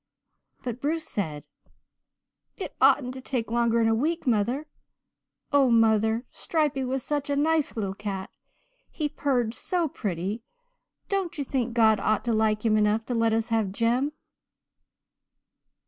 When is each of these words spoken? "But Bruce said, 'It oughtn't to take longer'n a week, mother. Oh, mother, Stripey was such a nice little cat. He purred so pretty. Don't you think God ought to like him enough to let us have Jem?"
"But 0.63 0.81
Bruce 0.81 1.07
said, 1.07 1.45
'It 2.57 2.73
oughtn't 2.81 3.13
to 3.13 3.21
take 3.21 3.51
longer'n 3.51 3.87
a 3.87 3.93
week, 3.93 4.25
mother. 4.25 4.65
Oh, 5.51 5.69
mother, 5.69 6.25
Stripey 6.31 6.83
was 6.83 7.03
such 7.03 7.29
a 7.29 7.35
nice 7.35 7.77
little 7.77 7.93
cat. 7.93 8.31
He 8.89 9.07
purred 9.07 9.53
so 9.53 9.87
pretty. 9.87 10.41
Don't 11.07 11.37
you 11.37 11.43
think 11.43 11.75
God 11.75 11.99
ought 11.99 12.25
to 12.25 12.33
like 12.33 12.65
him 12.65 12.77
enough 12.77 13.05
to 13.05 13.13
let 13.13 13.31
us 13.31 13.49
have 13.49 13.71
Jem?" 13.71 14.13